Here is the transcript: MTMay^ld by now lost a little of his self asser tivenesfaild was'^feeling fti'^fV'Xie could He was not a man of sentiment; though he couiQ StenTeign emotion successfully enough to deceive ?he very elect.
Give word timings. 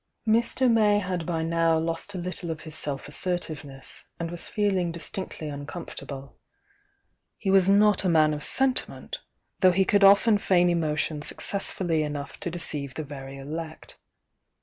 MTMay^ld 0.27 1.27
by 1.27 1.43
now 1.43 1.77
lost 1.77 2.15
a 2.15 2.17
little 2.17 2.49
of 2.49 2.61
his 2.61 2.73
self 2.73 3.07
asser 3.07 3.37
tivenesfaild 3.37 3.91
was'^feeling 4.31 4.91
fti'^fV'Xie 4.93 5.97
could 6.09 6.29
He 7.37 7.51
was 7.51 7.69
not 7.69 8.03
a 8.03 8.09
man 8.09 8.33
of 8.33 8.41
sentiment; 8.41 9.19
though 9.59 9.71
he 9.71 9.85
couiQ 9.85 10.15
StenTeign 10.17 10.71
emotion 10.71 11.21
successfully 11.21 12.01
enough 12.01 12.39
to 12.39 12.49
deceive 12.49 12.97
?he 12.97 13.03
very 13.03 13.37
elect. 13.37 13.99